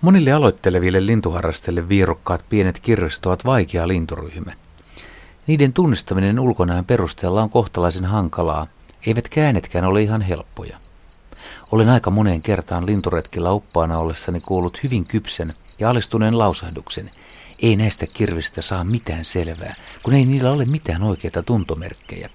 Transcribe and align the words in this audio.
Monille 0.00 0.32
aloitteleville 0.32 1.06
lintuharrastajille 1.06 1.88
viirukkaat 1.88 2.44
pienet 2.48 2.80
kirjastot 2.80 3.26
ovat 3.26 3.44
vaikea 3.44 3.88
linturyhmä. 3.88 4.52
Niiden 5.46 5.72
tunnistaminen 5.72 6.40
ulkonäön 6.40 6.84
perusteella 6.84 7.42
on 7.42 7.50
kohtalaisen 7.50 8.04
hankalaa, 8.04 8.66
eivät 9.06 9.28
äänetkään 9.38 9.84
ole 9.84 10.02
ihan 10.02 10.22
helppoja. 10.22 10.78
Olen 11.72 11.88
aika 11.88 12.10
moneen 12.10 12.42
kertaan 12.42 12.86
linturetkillä 12.86 13.50
oppaana 13.50 13.98
ollessani 13.98 14.40
kuullut 14.40 14.82
hyvin 14.82 15.06
kypsen 15.06 15.54
ja 15.78 15.90
alistuneen 15.90 16.38
lausahduksen. 16.38 17.10
Ei 17.62 17.76
näistä 17.76 18.06
kirvistä 18.06 18.62
saa 18.62 18.84
mitään 18.84 19.24
selvää, 19.24 19.74
kun 20.02 20.14
ei 20.14 20.24
niillä 20.24 20.50
ole 20.50 20.64
mitään 20.64 21.02
oikeita 21.02 21.42
tuntomerkkejä. 21.42 22.30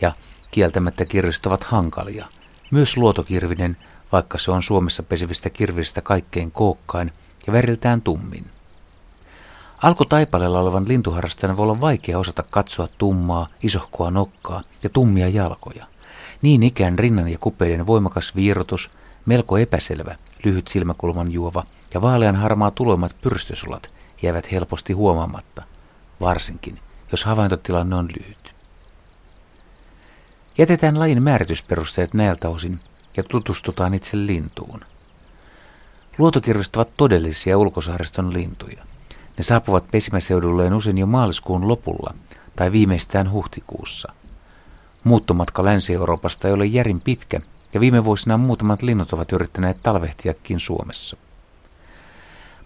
Ja 0.00 0.12
kieltämättä 0.50 1.04
kirvist 1.04 1.46
ovat 1.46 1.64
hankalia. 1.64 2.26
Myös 2.70 2.96
luotokirvinen 2.96 3.76
vaikka 4.12 4.38
se 4.38 4.50
on 4.50 4.62
Suomessa 4.62 5.02
pesivistä 5.02 5.50
kirvistä 5.50 6.00
kaikkein 6.00 6.50
kookkain 6.50 7.12
ja 7.46 7.52
väriltään 7.52 8.02
tummin. 8.02 8.44
Alkutaipaleella 9.82 10.60
olevan 10.60 10.88
lintuharrastajan 10.88 11.56
voi 11.56 11.62
olla 11.62 11.80
vaikea 11.80 12.18
osata 12.18 12.44
katsoa 12.50 12.88
tummaa, 12.98 13.48
isohkoa 13.62 14.10
nokkaa 14.10 14.62
ja 14.82 14.90
tummia 14.90 15.28
jalkoja. 15.28 15.86
Niin 16.42 16.62
ikään 16.62 16.98
rinnan 16.98 17.28
ja 17.28 17.38
kupeiden 17.38 17.86
voimakas 17.86 18.36
viirotus, 18.36 18.90
melko 19.26 19.58
epäselvä, 19.58 20.16
lyhyt 20.44 20.68
silmäkulman 20.68 21.32
juova 21.32 21.64
ja 21.94 22.02
vaalean 22.02 22.36
harmaa 22.36 22.70
tuloimat 22.70 23.16
pyrstösulat 23.22 23.90
jäävät 24.22 24.52
helposti 24.52 24.92
huomaamatta, 24.92 25.62
varsinkin 26.20 26.80
jos 27.12 27.24
havaintotilanne 27.24 27.96
on 27.96 28.08
lyhyt. 28.18 28.52
Jätetään 30.58 30.98
lajin 30.98 31.22
määritysperusteet 31.22 32.14
näiltä 32.14 32.48
osin 32.48 32.78
ja 33.18 33.24
tutustutaan 33.24 33.94
itse 33.94 34.16
lintuun. 34.16 34.80
Luotokirvistä 36.18 36.78
ovat 36.78 36.92
todellisia 36.96 37.58
ulkosaariston 37.58 38.32
lintuja. 38.32 38.84
Ne 39.38 39.44
saapuvat 39.44 39.90
pesimäseudulleen 39.90 40.74
usein 40.74 40.98
jo 40.98 41.06
maaliskuun 41.06 41.68
lopulla 41.68 42.14
tai 42.56 42.72
viimeistään 42.72 43.30
huhtikuussa. 43.30 44.12
Muuttomatka 45.04 45.64
Länsi-Euroopasta 45.64 46.48
ei 46.48 46.54
ole 46.54 46.66
järin 46.66 47.00
pitkä, 47.00 47.40
ja 47.74 47.80
viime 47.80 48.04
vuosina 48.04 48.36
muutamat 48.36 48.82
linnut 48.82 49.12
ovat 49.12 49.32
yrittäneet 49.32 49.76
talvehtiakin 49.82 50.60
Suomessa. 50.60 51.16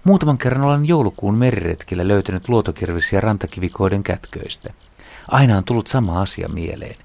Muutaman 0.05 0.39
kerran 0.39 0.65
olen 0.65 0.89
joulukuun 0.89 1.39
meriretkillä 1.39 2.09
löytänyt 2.09 2.49
luotokirvisiä 2.49 3.21
rantakivikoiden 3.21 4.03
kätköistä. 4.03 4.71
Aina 5.29 5.57
on 5.57 5.65
tullut 5.65 5.87
sama 5.87 6.23
asia 6.23 6.49
mieleen. 6.49 6.97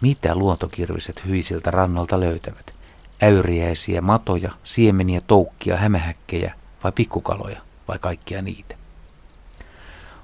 Mitä 0.00 0.34
luotokirviset 0.34 1.26
hyisiltä 1.26 1.70
rannalta 1.70 2.20
löytävät? 2.20 2.79
Äyriäisiä, 3.22 4.00
matoja, 4.00 4.50
siemeniä, 4.64 5.20
toukkia, 5.26 5.76
hämähäkkejä 5.76 6.54
vai 6.84 6.92
pikkukaloja 6.92 7.60
vai 7.88 7.98
kaikkia 7.98 8.42
niitä. 8.42 8.74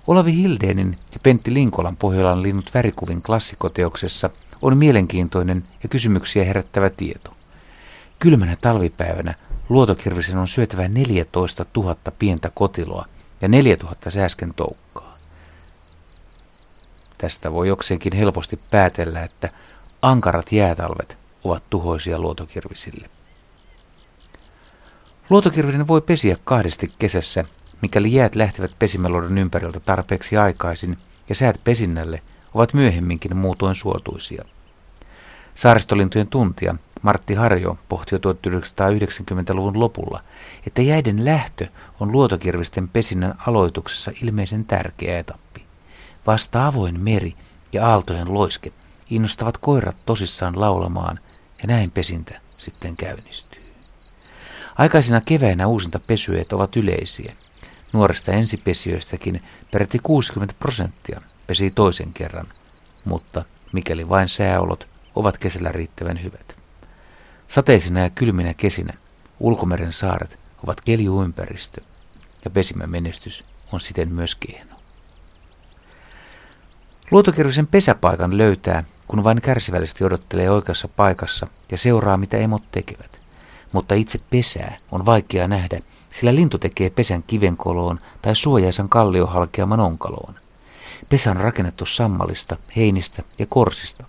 Olavi 0.07 0.35
Hildeenin 0.35 0.89
ja 1.13 1.21
Pentti 1.23 1.55
Linkolan 1.55 1.97
Pohjolan 1.97 2.43
linnut 2.43 2.75
värikuvin 2.75 3.23
klassikoteoksessa 3.23 4.31
on 4.63 4.79
mielenkiintoinen 4.79 5.65
ja 5.83 5.89
kysymyksiä 5.89 6.45
herättävä 6.45 6.91
tieto. 6.91 7.31
Kylmänä 8.19 8.57
talvipäivänä 8.61 9.35
luotokirvisen 9.69 10.39
on 10.39 10.49
syötävä 10.49 10.89
14 10.89 11.67
000 11.77 11.97
pientä 12.19 12.51
kotiloa 12.55 13.07
ja 13.41 13.49
4000 13.49 14.11
sääsken 14.11 14.55
toukkaa. 14.55 15.17
Tästä 17.19 17.53
voi 17.53 17.69
jokseenkin 17.69 18.13
helposti 18.13 18.59
päätellä, 18.71 19.21
että 19.21 19.49
ankarat 20.03 20.53
jäätalvet 20.53 21.26
ovat 21.47 21.71
tuhoisia 21.71 22.19
luotokirvisille. 22.19 23.11
Luotokirvinen 25.31 25.89
voi 25.89 26.01
pesiä 26.01 26.37
kahdesti 26.45 26.93
kesässä, 26.99 27.45
mikäli 27.83 28.13
jäät 28.13 28.35
lähtevät 28.35 28.71
pesimäluodon 28.79 29.39
ympäriltä 29.39 29.81
tarpeeksi 29.81 30.37
aikaisin 30.37 30.97
ja 31.29 31.35
säät 31.35 31.61
pesinnälle 31.65 32.23
ovat 32.55 32.75
myöhemminkin 32.75 33.37
muutoin 33.37 33.75
suotuisia. 33.75 34.45
Saaristolintujen 35.55 36.27
tuntija 36.27 36.75
Martti 37.03 37.35
Harjo 37.35 37.79
pohti 37.89 38.15
jo 38.15 38.19
1990-luvun 38.19 39.81
lopulla, 39.81 40.21
että 40.67 40.83
jäiden 40.83 41.25
lähtö 41.25 41.67
on 42.01 42.13
luotokirvisten 42.13 42.89
pesinnän 42.89 43.35
aloituksessa 43.47 44.13
ilmeisen 44.23 44.65
tärkeä 44.65 45.19
etappi. 45.19 45.65
Vasta 46.27 46.67
avoin 46.67 47.01
meri 47.01 47.35
ja 47.73 47.89
aaltojen 47.89 48.35
loiske 48.35 48.73
innostavat 49.11 49.59
koirat 49.59 49.97
tosissaan 50.07 50.61
laulamaan 50.61 51.21
ja 51.63 51.67
näin 51.67 51.91
pesintä 51.91 52.41
sitten 52.59 52.97
käynnistyy. 52.97 53.63
Aikaisina 54.79 55.21
keväinä 55.21 55.67
uusinta 55.67 56.01
pesyöt 56.07 56.53
ovat 56.53 56.77
yleisiä. 56.77 57.33
Nuorista 57.93 58.33
ensipesijöistäkin 58.33 59.43
peräti 59.73 59.99
60 60.03 60.55
prosenttia 60.59 61.21
pesii 61.47 61.71
toisen 61.71 62.13
kerran, 62.13 62.47
mutta 63.05 63.45
mikäli 63.73 64.09
vain 64.09 64.29
sääolot 64.29 64.89
ovat 65.15 65.39
kesällä 65.39 65.73
riittävän 65.73 66.23
hyvät. 66.23 66.57
Sateisina 67.49 68.01
ja 68.01 68.11
kylminä 68.11 68.55
kesinä 68.55 68.93
ulkomeren 69.41 69.93
saaret 69.93 70.39
ovat 70.65 70.81
keliuympäristö 70.81 71.81
ja 72.45 72.51
pesimän 72.51 72.91
menestys 72.91 73.45
on 73.73 73.81
siten 73.81 74.15
myös 74.15 74.35
kehno. 74.35 74.77
Luotokirjoisen 77.11 77.67
pesäpaikan 77.67 78.39
löytää 78.39 78.85
kun 79.09 79.25
vain 79.25 79.41
kärsivällisesti 79.41 80.05
odottelee 80.05 80.51
oikeassa 80.51 80.89
paikassa 80.89 81.47
ja 81.71 81.79
seuraa, 81.79 82.17
mitä 82.17 82.37
emot 82.37 82.63
tekevät. 82.73 83.21
Mutta 83.73 83.95
itse 83.95 84.21
pesää 84.31 84.77
on 84.93 85.07
vaikea 85.07 85.49
nähdä, 85.49 85.81
sillä 86.11 86.35
lintu 86.35 86.59
tekee 86.59 86.91
pesän 86.91 87.23
kivenkoloon 87.23 88.01
tai 88.23 88.37
suojaisan 88.37 88.89
kalliohalkeaman 88.89 89.81
onkaloon. 89.81 90.35
Pesä 91.11 91.31
on 91.31 91.37
rakennettu 91.37 91.87
sammalista, 91.87 92.57
heinistä 92.77 93.23
ja 93.39 93.47
korsista. 93.47 94.05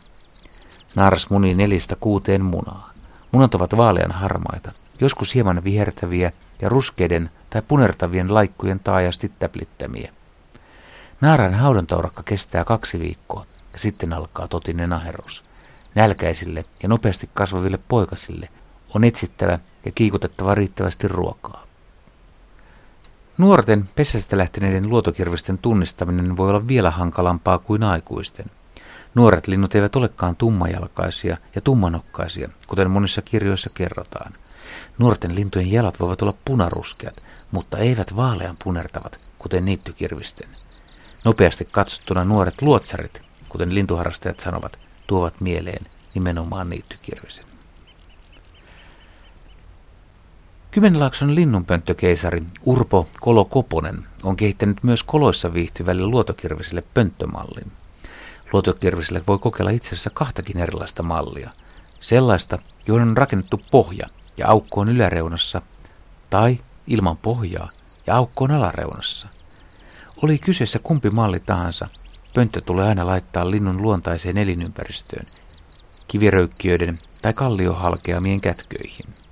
Naaras 0.96 1.30
munii 1.30 1.56
nelistä 1.56 1.96
kuuteen 2.00 2.46
munaa. 2.46 2.92
Munat 3.32 3.56
ovat 3.56 3.78
vaalean 3.78 4.12
harmaita, 4.12 4.72
joskus 5.00 5.36
hieman 5.36 5.64
vihertäviä 5.64 6.32
ja 6.62 6.70
ruskeiden 6.70 7.30
tai 7.50 7.62
punertavien 7.68 8.34
laikkujen 8.34 8.80
taajasti 8.80 9.32
täplittämiä. 9.40 10.14
Naaran 11.22 11.54
haudantaurakka 11.54 12.24
kestää 12.24 12.64
kaksi 12.64 13.00
viikkoa 13.00 13.46
ja 13.74 13.80
sitten 13.80 14.14
alkaa 14.14 14.48
totinen 14.48 14.94
aherus. 14.94 15.50
Nälkäisille 15.96 16.66
ja 16.84 16.90
nopeasti 16.90 17.30
kasvaville 17.34 17.80
poikasille 17.88 18.50
on 18.96 19.04
etsittävä 19.04 19.60
ja 19.86 19.92
kiikutettava 19.92 20.56
riittävästi 20.56 21.08
ruokaa. 21.08 21.64
Nuorten 23.38 23.90
pesästä 23.96 24.38
lähteneiden 24.38 24.90
luotokirvisten 24.90 25.58
tunnistaminen 25.58 26.38
voi 26.38 26.50
olla 26.50 26.68
vielä 26.68 26.92
hankalampaa 26.92 27.58
kuin 27.58 27.84
aikuisten. 27.84 28.46
Nuoret 29.16 29.48
linnut 29.48 29.76
eivät 29.76 29.96
olekaan 29.96 30.36
tummajalkaisia 30.36 31.38
ja 31.56 31.62
tummanokkaisia, 31.62 32.50
kuten 32.68 32.92
monissa 32.92 33.22
kirjoissa 33.22 33.70
kerrotaan. 33.74 34.34
Nuorten 35.00 35.36
lintujen 35.36 35.72
jalat 35.72 36.00
voivat 36.00 36.22
olla 36.22 36.34
punaruskeat, 36.46 37.16
mutta 37.52 37.78
eivät 37.78 38.16
vaalean 38.16 38.56
punertavat, 38.64 39.20
kuten 39.40 39.66
niittykirvisten. 39.66 40.50
Nopeasti 41.28 41.68
katsottuna 41.72 42.24
nuoret 42.24 42.62
luotsarit, 42.62 43.22
kuten 43.50 43.76
lintuharrastajat 43.76 44.40
sanovat, 44.40 44.80
tuovat 45.08 45.42
mieleen 45.42 45.86
nimenomaan 46.14 46.70
niittykirvisen. 46.70 47.46
Kymenlaakson 50.72 51.36
linnunpönttökeisari 51.36 52.44
Urpo 52.66 53.08
Kolo 53.20 53.46
Koponen 53.46 54.08
on 54.24 54.36
kehittänyt 54.36 54.84
myös 54.84 55.04
koloissa 55.04 55.54
viihtyvälle 55.54 56.04
luotokirviselle 56.06 56.84
pönttömallin. 56.94 57.72
Luotokirviselle 58.54 59.24
voi 59.28 59.40
kokeilla 59.40 59.72
itse 59.72 59.90
asiassa 59.90 60.10
kahtakin 60.10 60.58
erilaista 60.58 61.04
mallia. 61.04 61.52
Sellaista, 62.00 62.60
johon 62.88 63.02
on 63.02 63.18
rakennettu 63.18 63.62
pohja 63.72 64.08
ja 64.38 64.48
aukko 64.48 64.82
on 64.82 64.90
yläreunassa, 64.90 65.62
tai 66.30 66.60
ilman 66.88 67.18
pohjaa 67.18 67.70
ja 68.08 68.16
aukko 68.16 68.44
on 68.44 68.52
alareunassa. 68.52 69.47
Oli 70.22 70.38
kyseessä 70.38 70.80
kumpi 70.80 71.10
malli 71.10 71.40
tahansa, 71.40 71.88
pönttö 72.34 72.62
tulee 72.62 72.88
aina 72.88 73.06
laittaa 73.06 73.52
linnun 73.52 73.82
luontaiseen 73.82 74.38
elinympäristöön, 74.38 75.26
kiviröykkiöiden 76.08 76.96
tai 77.22 77.34
kalliohalkeamien 77.34 78.42
kätköihin. 78.42 79.27